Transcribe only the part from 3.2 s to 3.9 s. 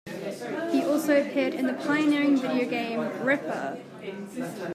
"Ripper".